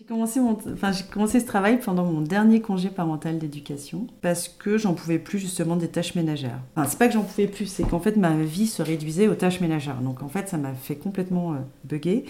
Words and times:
J'ai 0.00 0.06
commencé, 0.06 0.40
mon... 0.40 0.56
enfin, 0.72 0.92
j'ai 0.92 1.04
commencé 1.04 1.40
ce 1.40 1.44
travail 1.44 1.78
pendant 1.78 2.06
mon 2.06 2.22
dernier 2.22 2.62
congé 2.62 2.88
parental 2.88 3.38
d'éducation 3.38 4.06
parce 4.22 4.48
que 4.48 4.78
j'en 4.78 4.94
pouvais 4.94 5.18
plus 5.18 5.38
justement 5.38 5.76
des 5.76 5.88
tâches 5.88 6.14
ménagères. 6.14 6.58
Enfin, 6.74 6.88
c'est 6.88 6.98
pas 6.98 7.06
que 7.06 7.12
j'en 7.12 7.22
pouvais 7.22 7.46
plus, 7.46 7.66
c'est 7.66 7.82
qu'en 7.82 8.00
fait 8.00 8.16
ma 8.16 8.34
vie 8.34 8.66
se 8.66 8.80
réduisait 8.80 9.28
aux 9.28 9.34
tâches 9.34 9.60
ménagères. 9.60 10.00
Donc 10.00 10.22
en 10.22 10.28
fait, 10.30 10.48
ça 10.48 10.56
m'a 10.56 10.72
fait 10.72 10.96
complètement 10.96 11.52
euh, 11.52 11.58
bugger. 11.84 12.24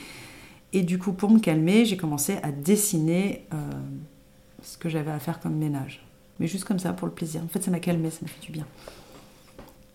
Et 0.73 0.83
du 0.83 0.99
coup, 0.99 1.13
pour 1.13 1.31
me 1.31 1.39
calmer, 1.39 1.85
j'ai 1.85 1.97
commencé 1.97 2.39
à 2.43 2.51
dessiner 2.51 3.47
euh, 3.55 3.57
ce 4.65 4.77
que 4.77 4.89
j'avais 4.89 5.13
à 5.13 5.21
faire 5.21 5.39
comme 5.39 5.55
ménage. 5.55 6.05
Mais 6.41 6.49
juste 6.49 6.65
comme 6.65 6.81
ça, 6.81 6.93
pour 6.93 7.07
le 7.07 7.15
plaisir. 7.15 7.41
En 7.45 7.49
fait, 7.49 7.63
ça 7.63 7.71
m'a 7.71 7.79
calmé, 7.79 8.11
ça 8.11 8.19
m'a 8.23 8.29
fait 8.29 8.45
du 8.45 8.51
bien. 8.51 8.67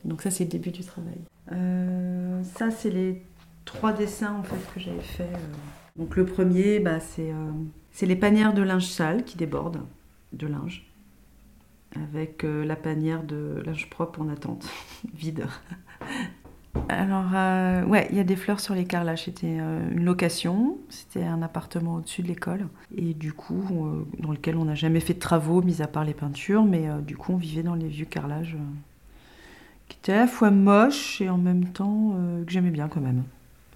Donc 0.06 0.22
ça, 0.22 0.32
c'est 0.32 0.46
le 0.46 0.50
début 0.50 0.72
du 0.72 0.86
travail. 0.86 1.20
Euh, 1.52 2.42
ça, 2.58 2.72
c'est 2.72 2.90
les 2.90 3.22
trois 3.66 3.92
dessins 3.92 4.34
en 4.40 4.44
fait 4.44 4.74
que 4.74 4.80
j'avais 4.80 5.02
fait. 5.02 5.24
euh. 5.24 5.85
Donc 5.98 6.18
le 6.18 6.26
premier, 6.26 6.80
bah, 6.80 7.00
c'est 7.00 7.32
euh, 7.32 7.52
c'est 7.92 8.06
les 8.06 8.18
panières 8.18 8.54
de 8.54 8.62
linge 8.62 8.88
sale 8.88 9.24
qui 9.24 9.38
débordent 9.38 9.86
de 10.34 10.48
linge, 10.48 10.86
avec 11.96 12.44
euh, 12.44 12.66
la 12.66 12.76
panière 12.76 13.24
de 13.24 13.64
linge 13.66 13.90
propre 13.90 14.22
en 14.22 14.28
attente, 14.28 14.68
vide. 15.14 15.48
Alors, 16.90 17.32
euh, 17.34 17.86
ouais, 17.86 18.08
il 18.12 18.18
y 18.18 18.20
a 18.20 18.26
des 18.26 18.36
fleurs 18.36 18.60
sur 18.60 18.76
les 18.76 18.84
carrelages. 18.84 19.24
C'était 19.24 19.58
une 19.58 20.04
location, 20.04 20.78
c'était 20.90 21.24
un 21.24 21.42
appartement 21.42 21.96
au-dessus 21.96 22.22
de 22.22 22.28
l'école, 22.28 22.68
et 22.98 23.14
du 23.14 23.32
coup, 23.32 24.04
dans 24.20 24.34
lequel 24.34 24.58
on 24.58 24.66
n'a 24.66 24.76
jamais 24.76 25.00
fait 25.00 25.14
de 25.14 25.20
travaux, 25.20 25.62
mis 25.62 25.82
à 25.82 25.88
part 25.88 26.04
les 26.04 26.14
peintures, 26.14 26.66
mais 26.66 26.90
du 27.02 27.16
coup, 27.16 27.32
on 27.32 27.38
vivait 27.38 27.64
dans 27.64 27.76
les 27.76 27.88
vieux 27.88 28.06
carrelages, 28.06 28.58
qui 29.88 29.98
étaient 29.98 30.12
à 30.12 30.20
la 30.20 30.28
fois 30.28 30.52
moches 30.52 31.22
et 31.22 31.30
en 31.30 31.38
même 31.38 31.64
temps 31.64 32.18
que 32.46 32.52
j'aimais 32.52 32.72
bien 32.72 32.90
quand 32.90 33.02
même. 33.02 33.24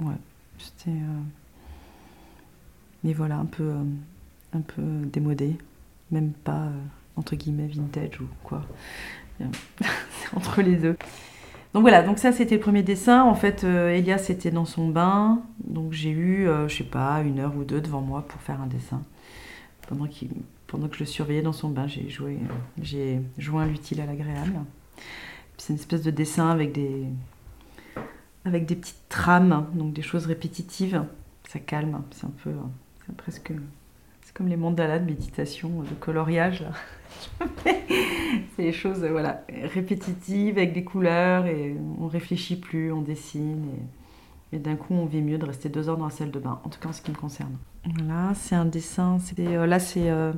Ouais, 0.02 0.18
c'était. 0.58 0.92
Euh, 3.04 3.08
Mais 3.08 3.14
voilà, 3.14 3.38
un 3.38 3.46
peu, 3.46 3.64
euh, 3.64 3.84
un 4.54 4.62
peu 4.62 4.82
démodé, 5.12 5.58
même 6.12 6.32
pas 6.32 6.64
euh, 6.64 6.72
entre 7.16 7.36
guillemets 7.36 7.68
vintage 7.68 8.20
ou 8.22 8.28
quoi. 8.44 8.64
C'est 9.40 10.36
entre 10.36 10.62
les 10.62 10.76
deux. 10.76 10.98
Donc 11.74 11.82
voilà, 11.82 12.02
donc 12.02 12.18
ça 12.18 12.32
c'était 12.32 12.56
le 12.56 12.62
premier 12.62 12.82
dessin. 12.82 13.24
En 13.24 13.36
fait, 13.36 13.64
euh, 13.64 13.90
Elias 13.90 14.26
était 14.30 14.52
dans 14.52 14.66
son 14.66 14.88
bain, 14.90 15.42
donc 15.64 15.94
j'ai 15.94 16.10
eu, 16.10 16.48
euh, 16.48 16.68
je 16.68 16.78
sais 16.78 16.84
pas, 16.84 17.22
une 17.22 17.40
heure 17.40 17.56
ou 17.56 17.64
deux 17.64 17.80
devant 17.80 18.02
moi 18.02 18.26
pour 18.28 18.42
faire 18.42 18.60
un 18.60 18.68
dessin. 18.68 19.04
Pendant, 19.88 20.08
pendant 20.68 20.88
que 20.88 20.96
je 20.96 21.02
le 21.02 21.06
surveillais 21.06 21.42
dans 21.42 21.54
son 21.54 21.70
bain, 21.70 21.88
j'ai 21.88 22.10
joué, 22.10 22.34
euh, 22.34 22.54
j'ai 22.82 23.22
joint 23.38 23.66
l'utile 23.68 24.02
à 24.02 24.06
l'agréable. 24.06 24.54
C'est 25.58 25.74
une 25.74 25.80
espèce 25.80 26.02
de 26.02 26.12
dessin 26.12 26.50
avec 26.50 26.72
des, 26.72 27.06
avec 28.46 28.66
des 28.66 28.76
petites 28.76 29.08
trames, 29.10 29.68
donc 29.74 29.94
des 29.94 30.02
choses 30.02 30.26
répétitives. 30.26 31.04
Ça 31.48 31.60
calme, 31.60 32.02
c'est 32.12 32.26
un 32.26 32.34
peu, 32.44 32.50
euh, 32.50 32.54
presque, 33.18 33.52
c'est 34.24 34.34
comme 34.34 34.48
les 34.48 34.58
mandalas 34.58 35.00
de 35.00 35.06
méditation, 35.06 35.70
de 35.82 35.94
coloriage. 36.00 36.62
là. 36.62 36.72
c'est 38.56 38.64
des 38.64 38.72
choses, 38.72 39.04
euh, 39.04 39.12
voilà, 39.12 39.44
répétitives 39.64 40.58
avec 40.58 40.74
des 40.74 40.84
couleurs 40.84 41.46
et 41.46 41.76
on 42.00 42.08
réfléchit 42.08 42.56
plus, 42.56 42.92
on 42.92 43.02
dessine 43.02 43.66
et, 44.52 44.58
d'un 44.58 44.76
coup 44.76 44.96
on 44.96 45.06
vit 45.06 45.22
mieux 45.22 45.38
de 45.38 45.46
rester 45.46 45.70
deux 45.70 45.90
heures 45.90 45.98
dans 45.98 46.06
la 46.06 46.12
salle 46.12 46.32
de 46.32 46.40
bain. 46.40 46.60
En 46.64 46.70
tout 46.70 46.80
cas 46.80 46.90
en 46.90 46.94
ce 46.94 47.02
qui 47.02 47.12
me 47.12 47.16
concerne. 47.16 47.56
Voilà, 47.86 48.34
c'est 48.34 48.56
un 48.56 48.66
dessin. 48.66 49.18
euh, 49.40 49.68
là 49.68 49.80
c'est 49.80 50.10
euh, 50.10 50.34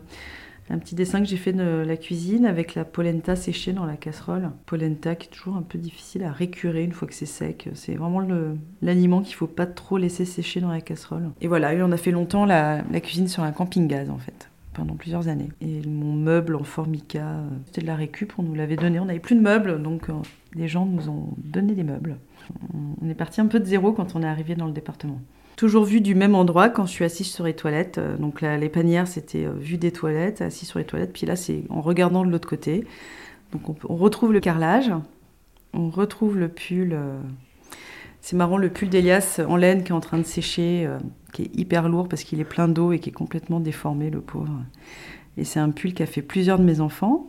un 0.72 0.80
petit 0.80 0.96
dessin 0.96 1.20
que 1.20 1.26
j'ai 1.26 1.38
fait 1.38 1.54
de 1.54 1.84
la 1.86 1.98
cuisine 1.98 2.46
avec 2.46 2.76
la 2.76 2.86
polenta 2.86 3.36
séchée 3.36 3.74
dans 3.74 3.86
la 3.86 3.98
casserole. 3.98 4.52
Polenta 4.66 5.16
qui 5.16 5.28
est 5.28 5.32
toujours 5.32 5.58
un 5.58 5.62
peu 5.62 5.78
difficile 5.78 6.24
à 6.24 6.32
récurer 6.32 6.84
une 6.84 6.94
fois 6.94 7.08
que 7.08 7.14
c'est 7.14 7.26
sec. 7.26 7.70
C'est 7.74 7.96
vraiment 7.96 8.26
l'aliment 8.82 9.22
qu'il 9.22 9.36
faut 9.36 9.48
pas 9.48 9.66
trop 9.66 9.98
laisser 9.98 10.26
sécher 10.26 10.62
dans 10.62 10.72
la 10.72 10.82
casserole. 10.82 11.32
Et 11.42 11.48
voilà, 11.48 11.72
on 11.86 11.92
a 11.92 11.98
fait 11.98 12.12
longtemps 12.12 12.46
la, 12.46 12.84
cuisine 13.02 13.28
sur 13.28 13.44
un 13.44 13.52
camping-gaz 13.52 14.10
en 14.10 14.18
fait 14.18 14.50
pendant 14.74 14.96
plusieurs 14.96 15.28
années. 15.28 15.50
Et 15.60 15.82
mon 15.86 16.14
meuble 16.14 16.56
en 16.56 16.64
formica, 16.64 17.28
euh, 17.28 17.50
c'était 17.66 17.82
de 17.82 17.88
la 17.88 17.98
récup, 17.98 18.32
on 18.38 18.44
nous 18.44 18.56
l'avait 18.56 18.78
donné. 18.78 19.02
On 19.02 19.06
n'avait 19.06 19.20
plus 19.20 19.36
de 19.36 19.42
meubles, 19.42 19.82
donc 19.82 20.08
euh, 20.08 20.14
les 20.56 20.70
gens 20.70 20.86
nous 20.86 21.10
ont 21.10 21.34
donné 21.38 21.74
des 21.74 21.84
meubles. 21.84 22.18
On 23.04 23.10
est 23.10 23.16
parti 23.16 23.42
un 23.42 23.48
peu 23.48 23.60
de 23.60 23.66
zéro 23.66 23.92
quand 23.92 24.16
on 24.16 24.24
est 24.24 24.28
arrivé 24.28 24.56
dans 24.56 24.68
le 24.68 24.72
département. 24.72 25.20
Toujours 25.62 25.84
vu 25.84 26.02
du 26.02 26.16
même 26.16 26.34
endroit 26.34 26.70
quand 26.70 26.88
je 26.88 26.92
suis 26.92 27.06
assise 27.06 27.28
sur 27.28 27.44
les 27.44 27.54
toilettes. 27.54 28.00
Euh, 28.00 28.18
Donc 28.18 28.42
là, 28.42 28.58
les 28.58 28.68
panières, 28.68 29.08
c'était 29.08 29.46
euh, 29.46 29.52
vu 29.52 29.78
des 29.78 29.92
toilettes, 29.92 30.42
assis 30.42 30.66
sur 30.66 30.80
les 30.80 30.86
toilettes. 30.86 31.14
Puis 31.14 31.28
là, 31.28 31.36
c'est 31.36 31.66
en 31.70 31.82
regardant 31.82 32.26
de 32.26 32.32
l'autre 32.32 32.50
côté. 32.50 32.84
Donc 33.52 33.70
on, 33.70 33.76
on 33.88 33.96
retrouve 33.96 34.34
le 34.34 34.40
carrelage, 34.40 34.92
on 35.74 35.92
retrouve 35.92 36.36
le 36.36 36.48
pull. 36.48 36.94
euh, 36.94 37.22
C'est 38.22 38.36
marrant, 38.36 38.58
le 38.58 38.70
pull 38.70 38.90
d'Elias 38.90 39.40
en 39.48 39.56
laine 39.56 39.84
qui 39.84 39.92
est 39.92 39.96
en 39.96 40.00
train 40.00 40.18
de 40.18 40.24
sécher, 40.24 40.90
qui 41.32 41.44
est 41.44 41.56
hyper 41.56 41.90
lourd 41.90 42.10
parce 42.10 42.24
qu'il 42.24 42.40
est 42.40 42.44
plein 42.44 42.68
d'eau 42.68 42.92
et 42.92 42.98
qui 42.98 43.10
est 43.10 43.14
complètement 43.14 43.60
déformé, 43.60 44.10
le 44.10 44.22
pauvre. 44.22 44.64
Et 45.38 45.44
c'est 45.44 45.60
un 45.60 45.70
pull 45.70 45.94
qui 45.94 46.02
a 46.02 46.08
fait 46.08 46.24
plusieurs 46.24 46.58
de 46.58 46.64
mes 46.64 46.82
enfants 46.82 47.28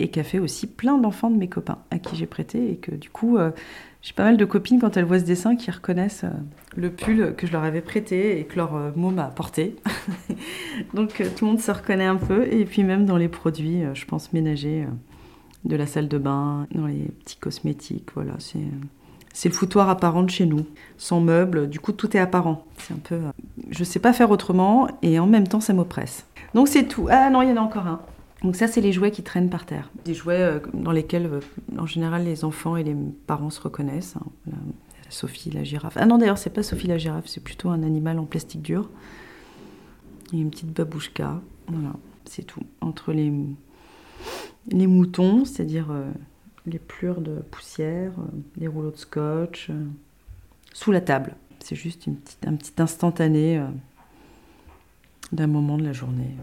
et 0.00 0.08
qui 0.08 0.18
a 0.18 0.24
fait 0.24 0.38
aussi 0.38 0.66
plein 0.66 0.98
d'enfants 0.98 1.30
de 1.30 1.36
mes 1.36 1.48
copains 1.48 1.78
à 1.90 1.98
qui 1.98 2.16
j'ai 2.16 2.26
prêté. 2.26 2.72
Et 2.72 2.76
que 2.76 2.90
du 2.90 3.10
coup, 3.10 3.36
euh, 3.36 3.50
j'ai 4.02 4.14
pas 4.14 4.24
mal 4.24 4.38
de 4.38 4.44
copines 4.46 4.80
quand 4.80 4.96
elles 4.96 5.04
voient 5.04 5.20
ce 5.20 5.24
dessin 5.24 5.56
qui 5.56 5.70
reconnaissent 5.70 6.24
euh, 6.24 6.30
le 6.74 6.90
pull 6.90 7.34
que 7.36 7.46
je 7.46 7.52
leur 7.52 7.62
avais 7.62 7.82
prêté 7.82 8.40
et 8.40 8.44
que 8.44 8.56
leur 8.56 8.96
môme 8.96 9.18
a 9.18 9.26
porté. 9.26 9.76
Donc 10.94 11.20
euh, 11.20 11.28
tout 11.36 11.44
le 11.44 11.50
monde 11.52 11.60
se 11.60 11.70
reconnaît 11.70 12.06
un 12.06 12.16
peu. 12.16 12.50
Et 12.50 12.64
puis 12.64 12.82
même 12.82 13.04
dans 13.04 13.18
les 13.18 13.28
produits, 13.28 13.82
je 13.92 14.04
pense 14.06 14.32
ménagers, 14.32 14.86
de 15.64 15.76
la 15.76 15.86
salle 15.86 16.08
de 16.08 16.18
bain, 16.18 16.66
dans 16.74 16.86
les 16.86 17.10
petits 17.22 17.36
cosmétiques, 17.36 18.08
voilà, 18.14 18.32
c'est. 18.38 18.58
c'est 19.34 19.50
le 19.50 19.54
foutoir 19.54 19.90
apparent 19.90 20.22
de 20.22 20.30
chez 20.30 20.46
nous, 20.46 20.64
sans 20.96 21.20
meubles, 21.20 21.68
du 21.68 21.78
coup 21.78 21.92
tout 21.92 22.16
est 22.16 22.20
apparent. 22.20 22.64
C'est 22.78 22.94
un 22.94 23.00
peu. 23.04 23.20
Je 23.68 23.84
sais 23.84 23.98
pas 23.98 24.14
faire 24.14 24.30
autrement 24.30 24.88
et 25.02 25.18
en 25.18 25.26
même 25.26 25.46
temps 25.46 25.60
ça 25.60 25.74
m'oppresse. 25.74 26.24
Donc 26.54 26.68
c'est 26.68 26.84
tout. 26.88 27.08
Ah 27.10 27.28
non, 27.28 27.42
il 27.42 27.50
y 27.50 27.52
en 27.52 27.58
a 27.58 27.60
encore 27.60 27.86
un. 27.86 28.00
Donc 28.42 28.56
ça, 28.56 28.66
c'est 28.68 28.80
les 28.80 28.92
jouets 28.92 29.10
qui 29.10 29.22
traînent 29.22 29.50
par 29.50 29.66
terre. 29.66 29.90
Des 30.04 30.14
jouets 30.14 30.40
euh, 30.40 30.60
dans 30.72 30.92
lesquels, 30.92 31.26
euh, 31.26 31.40
en 31.78 31.86
général, 31.86 32.24
les 32.24 32.44
enfants 32.44 32.76
et 32.76 32.82
les 32.84 32.96
parents 33.26 33.50
se 33.50 33.60
reconnaissent. 33.60 34.16
hein. 34.16 34.52
Sophie, 35.10 35.50
la 35.50 35.64
girafe. 35.64 35.96
Ah 35.96 36.06
non, 36.06 36.18
d'ailleurs, 36.18 36.38
c'est 36.38 36.50
pas 36.50 36.62
Sophie 36.62 36.86
la 36.86 36.96
girafe, 36.96 37.26
c'est 37.26 37.42
plutôt 37.42 37.68
un 37.68 37.82
animal 37.82 38.18
en 38.18 38.26
plastique 38.26 38.62
dur. 38.62 38.88
A 40.32 40.36
une 40.36 40.50
petite 40.50 40.72
babouchka. 40.72 41.40
Voilà, 41.66 41.92
c'est 42.24 42.44
tout. 42.44 42.62
Entre 42.80 43.12
les, 43.12 43.32
les 44.68 44.86
moutons, 44.86 45.44
c'est-à-dire 45.44 45.88
euh, 45.90 46.08
les 46.64 46.78
plures 46.78 47.20
de 47.20 47.40
poussière, 47.50 48.12
les 48.56 48.68
rouleaux 48.68 48.92
de 48.92 48.96
scotch, 48.96 49.70
sous 50.72 50.92
la 50.92 51.00
table. 51.00 51.34
C'est 51.58 51.76
juste 51.76 52.06
une 52.06 52.14
petite, 52.16 52.46
un 52.46 52.54
petit 52.54 52.80
instantané 52.80 53.60
d'un 55.32 55.48
moment 55.48 55.76
de 55.76 55.84
la 55.84 55.92
journée. 55.92 56.36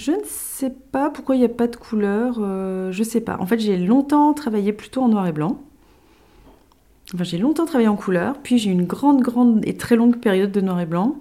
Je 0.00 0.12
ne 0.12 0.24
sais 0.24 0.70
pas 0.70 1.10
pourquoi 1.10 1.36
il 1.36 1.40
n'y 1.40 1.44
a 1.44 1.50
pas 1.50 1.66
de 1.66 1.76
couleur. 1.76 2.38
euh, 2.40 2.90
je 2.90 3.02
sais 3.02 3.20
pas. 3.20 3.36
En 3.38 3.44
fait, 3.44 3.58
j'ai 3.58 3.76
longtemps 3.76 4.32
travaillé 4.32 4.72
plutôt 4.72 5.02
en 5.02 5.08
noir 5.08 5.26
et 5.26 5.32
blanc. 5.32 5.60
Enfin, 7.12 7.24
j'ai 7.24 7.36
longtemps 7.36 7.66
travaillé 7.66 7.86
en 7.86 7.96
couleur. 7.96 8.38
Puis 8.42 8.56
j'ai 8.56 8.70
eu 8.70 8.72
une 8.72 8.86
grande, 8.86 9.20
grande 9.20 9.60
et 9.66 9.76
très 9.76 9.96
longue 9.96 10.16
période 10.16 10.52
de 10.52 10.62
noir 10.62 10.80
et 10.80 10.86
blanc. 10.86 11.18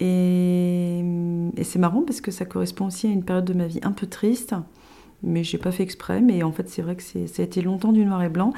Et, 0.00 1.02
et 1.56 1.64
c'est 1.64 1.78
marrant 1.78 2.02
parce 2.02 2.20
que 2.20 2.30
ça 2.30 2.44
correspond 2.44 2.88
aussi 2.88 3.06
à 3.06 3.10
une 3.10 3.24
période 3.24 3.46
de 3.46 3.54
ma 3.54 3.66
vie 3.66 3.80
un 3.82 3.92
peu 3.92 4.06
triste. 4.06 4.54
Mais 5.22 5.42
j'ai 5.42 5.56
pas 5.56 5.72
fait 5.72 5.82
exprès. 5.82 6.20
Mais 6.20 6.42
en 6.42 6.52
fait, 6.52 6.68
c'est 6.68 6.82
vrai 6.82 6.94
que 6.94 7.02
ça 7.02 7.18
a 7.38 7.42
été 7.42 7.62
longtemps 7.62 7.92
du 7.92 8.04
noir 8.04 8.22
et 8.22 8.28
blanc. 8.28 8.52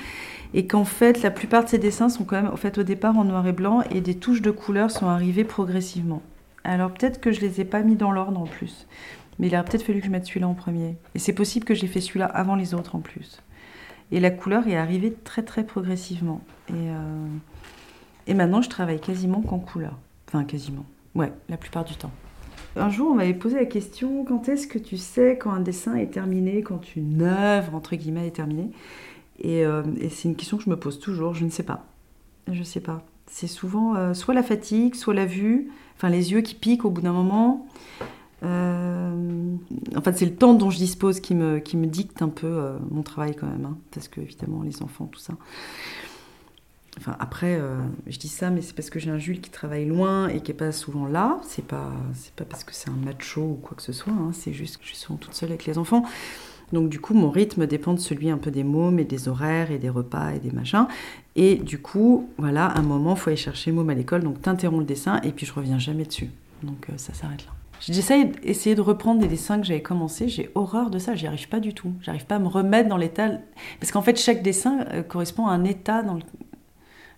Et 0.55 0.67
qu'en 0.67 0.85
fait, 0.85 1.23
la 1.23 1.31
plupart 1.31 1.63
de 1.63 1.69
ces 1.69 1.79
dessins 1.79 2.09
sont 2.09 2.25
quand 2.25 2.43
même 2.43 2.51
au 2.53 2.83
départ 2.83 3.17
en 3.17 3.23
noir 3.23 3.47
et 3.47 3.53
blanc. 3.53 3.83
Et 3.93 4.01
des 4.01 4.17
touches 4.17 4.43
de 4.43 4.51
couleur 4.51 4.91
sont 4.91 5.07
arrivées 5.07 5.45
progressivement. 5.45 6.21
Alors 6.65 6.93
peut-être 6.93 7.21
que 7.21 7.33
je 7.33 7.41
les 7.41 7.61
ai 7.61 7.65
pas 7.65 7.83
mis 7.83 7.97
dans 7.97 8.13
l'ordre 8.13 8.41
en 8.41 8.47
plus. 8.47 8.87
Mais 9.39 9.47
il 9.47 9.55
a 9.55 9.63
peut-être 9.63 9.85
fallu 9.85 10.01
que 10.01 10.07
je 10.07 10.11
mette 10.11 10.27
celui-là 10.27 10.49
en 10.49 10.55
premier. 10.55 10.97
Et 11.15 11.19
c'est 11.19 11.33
possible 11.33 11.65
que 11.65 11.75
j'ai 11.75 11.87
fait 11.87 12.01
celui-là 12.01 12.27
avant 12.27 12.57
les 12.57 12.75
autres 12.75 12.97
en 12.97 13.01
plus. 13.01 13.41
Et 14.11 14.21
la 14.21 14.31
couleur 14.31 14.67
est 14.67 14.77
arrivée 14.77 15.13
très 15.13 15.43
très 15.43 15.65
progressivement. 15.65 16.41
Et, 16.71 16.73
euh, 16.75 17.27
et 18.27 18.35
maintenant 18.35 18.63
je 18.63 18.69
travaille 18.69 19.01
quasiment 19.01 19.41
qu'en 19.41 19.59
couleur. 19.59 19.97
Enfin 20.29 20.45
quasiment. 20.45 20.85
Ouais, 21.15 21.33
la 21.49 21.57
plupart 21.57 21.85
du 21.85 21.95
temps. 21.95 22.13
Un 22.77 22.91
jour 22.91 23.11
on 23.13 23.15
m'avait 23.15 23.35
posé 23.35 23.57
la 23.57 23.65
question 23.65 24.25
quand 24.25 24.49
est-ce 24.49 24.67
que 24.67 24.79
tu 24.79 24.97
sais 24.97 25.39
quand 25.39 25.51
un 25.51 25.61
dessin 25.61 25.95
est 25.97 26.13
terminé, 26.13 26.63
quand 26.63 26.97
une 26.97 27.23
œuvre 27.23 27.75
entre 27.75 27.97
guillemets 27.97 28.27
est 28.27 28.37
terminée? 28.37 28.71
Euh, 29.45 29.85
et 30.01 30.09
c'est 30.09 30.29
une 30.29 30.37
question 30.37 30.57
que 30.57 30.65
je 30.65 30.71
me 30.71 30.77
pose 30.77 30.99
toujours. 30.99 31.35
Je 31.35 31.45
ne 31.45 31.51
sais 31.51 31.63
pas. 31.63 31.87
Je 32.49 32.59
ne 32.59 32.65
sais 32.65 32.81
pas. 32.81 33.05
C'est 33.31 33.47
souvent 33.47 33.95
euh, 33.95 34.15
soit 34.15 34.35
la 34.35 34.43
fatigue, 34.43 34.95
soit 34.95 35.15
la 35.15 35.27
vue, 35.27 35.71
enfin 35.97 36.09
les 36.09 36.33
yeux 36.33 36.41
qui 36.41 36.55
piquent 36.55 36.85
au 36.85 36.91
bout 36.91 37.03
d'un 37.03 37.13
moment. 37.13 37.67
Euh, 38.45 39.57
en 39.97 40.01
fait, 40.01 40.17
c'est 40.17 40.27
le 40.27 40.35
temps 40.35 40.55
dont 40.55 40.71
je 40.71 40.79
dispose 40.79 41.21
qui 41.21 41.35
me, 41.35 41.59
qui 41.59 41.77
dicte 41.77 42.23
un 42.23 42.29
peu 42.29 42.47
euh, 42.47 42.79
mon 42.91 43.03
travail 43.03 43.35
quand 43.35 43.47
même, 43.47 43.65
hein, 43.65 43.77
parce 43.93 44.09
que 44.09 44.21
évidemment 44.21 44.63
les 44.63 44.83
enfants, 44.83 45.07
tout 45.07 45.19
ça. 45.19 45.35
Enfin, 46.99 47.17
après, 47.21 47.57
euh, 47.61 47.81
je 48.09 48.19
dis 48.19 48.29
ça, 48.29 48.51
mais 48.51 48.61
c'est 48.61 48.75
parce 48.75 48.91
que 48.91 48.99
j'ai 48.99 49.11
un 49.11 49.19
Jules 49.19 49.41
qui 49.41 49.51
travaille 49.51 49.87
loin 49.87 50.29
et 50.29 50.41
qui 50.41 50.51
est 50.51 50.55
pas 50.55 50.73
souvent 50.73 51.07
là. 51.07 51.41
C'est 51.45 51.65
pas, 51.65 51.93
pas 52.35 52.45
parce 52.45 52.65
que 52.65 52.75
c'est 52.75 52.91
un 52.91 52.97
macho 53.05 53.43
ou 53.43 53.55
quoi 53.55 53.77
que 53.77 53.83
ce 53.83 53.93
soit. 53.93 54.13
hein, 54.13 54.31
c'est 54.33 54.53
juste 54.53 54.79
que 54.79 54.83
je 54.83 54.89
suis 54.89 54.97
souvent 54.97 55.17
toute 55.17 55.35
seule 55.35 55.51
avec 55.51 55.65
les 55.65 55.79
enfants. 55.79 56.05
Donc 56.73 56.89
du 56.89 57.01
coup, 57.01 57.15
mon 57.15 57.31
rythme 57.31 57.67
dépend 57.67 57.95
de 57.95 57.99
celui 57.99 58.31
un 58.31 58.39
peu 58.39 58.51
des 58.51 58.65
mômes 58.65 58.99
et 58.99 59.05
des 59.05 59.29
horaires 59.29 59.71
et 59.71 59.79
des 59.79 59.89
repas 59.89 60.33
et 60.33 60.39
des 60.39 60.51
machins. 60.51 60.87
Et 61.37 61.57
du 61.57 61.79
coup, 61.79 62.29
voilà, 62.39 62.67
à 62.67 62.79
un 62.79 62.83
moment, 62.83 63.15
il 63.15 63.19
faut 63.19 63.31
aller 63.31 63.37
chercher 63.37 63.73
môme 63.73 63.91
à 63.91 63.95
l'école, 63.95 64.23
donc 64.23 64.43
t'interromps 64.43 64.81
le 64.81 64.87
dessin 64.87 65.21
et 65.23 65.33
puis 65.33 65.47
je 65.47 65.53
reviens 65.53 65.79
jamais 65.79 66.05
dessus. 66.05 66.31
Donc 66.63 66.89
ça 66.97 67.15
s'arrête 67.15 67.47
là. 67.47 67.53
J'essaye 67.81 68.27
d'essayer 68.27 68.75
de 68.75 68.81
reprendre 68.81 69.21
des 69.21 69.29
dessins 69.29 69.61
que 69.61 69.65
j'avais 69.65 69.83
commencé. 69.83 70.29
J'ai 70.29 70.51
horreur 70.57 70.91
de 70.91 70.99
ça. 70.99 71.15
J'y 71.15 71.29
arrive 71.29 71.49
pas 71.49 71.61
du 71.61 71.75
tout. 71.75 71.93
J'arrive 72.01 72.27
pas 72.27 72.37
à 72.37 72.39
me 72.41 72.49
remettre 72.49 72.89
dans 72.89 72.97
l'état. 72.97 73.31
Parce 73.79 73.93
qu'en 73.93 74.03
fait, 74.03 74.19
chaque 74.19 74.43
dessin 74.43 74.85
correspond 75.09 75.47
à 75.47 75.53
un 75.53 75.63
état, 75.65 76.03
dans 76.03 76.19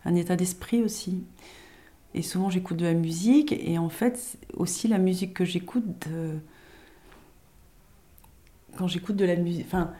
un 0.05 0.15
état 0.15 0.37
d'esprit 0.37 0.83
aussi. 0.83 1.23
Et 2.15 2.21
souvent, 2.21 2.51
j'écoute 2.51 2.77
de 2.77 2.85
la 2.85 2.93
musique. 2.93 3.53
Et 3.53 3.79
en 3.79 3.89
fait, 3.89 4.37
aussi 4.55 4.87
la 4.87 4.99
musique 4.99 5.33
que 5.33 5.47
j'écoute, 5.47 6.09
quand 8.81 8.89
j'écoute 8.89 9.17
de 9.17 9.27
la 9.27 9.37
musique, 9.37 9.67
enfin, 9.67 9.91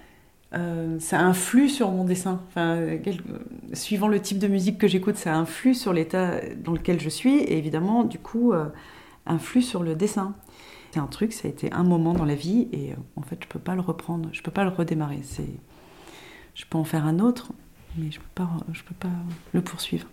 euh, 0.55 0.99
ça 1.01 1.21
influe 1.21 1.69
sur 1.69 1.91
mon 1.91 2.05
dessin. 2.05 2.41
Enfin, 2.49 2.81
suivant 3.75 4.09
le 4.09 4.21
type 4.21 4.39
de 4.39 4.49
musique 4.49 4.79
que 4.79 4.89
j'écoute, 4.89 5.17
ça 5.17 5.37
influe 5.37 5.75
sur 5.75 5.93
l'état 5.93 6.41
dans 6.65 6.73
lequel 6.73 6.99
je 6.99 7.11
suis. 7.11 7.37
Et 7.41 7.59
évidemment, 7.59 8.05
du 8.05 8.19
coup, 8.19 8.55
euh, 8.55 8.71
influe 9.27 9.61
sur 9.61 9.83
le 9.83 9.95
dessin. 9.95 10.35
C'est 10.93 10.99
un 10.99 11.07
truc, 11.07 11.35
ça 11.35 11.47
a 11.47 11.51
été 11.51 11.71
un 11.73 11.83
moment 11.83 12.15
dans 12.15 12.25
la 12.25 12.35
vie. 12.35 12.69
Et 12.73 12.93
euh, 12.93 12.97
en 13.17 13.23
fait, 13.23 13.39
je 13.43 13.49
peux 13.49 13.59
pas 13.59 13.75
le 13.75 13.83
reprendre. 13.83 14.31
Je 14.33 14.41
peux 14.41 14.51
pas 14.51 14.65
le 14.65 14.71
redémarrer. 14.71 15.21
C'est, 15.25 15.53
je 16.55 16.65
peux 16.65 16.79
en 16.79 16.85
faire 16.85 17.05
un 17.05 17.19
autre, 17.19 17.53
mais 17.99 18.11
je 18.11 18.19
peux 18.19 18.33
pas, 18.35 18.49
je 18.73 18.83
peux 18.83 18.95
pas 18.95 19.13
le 19.53 19.61
poursuivre. 19.61 20.07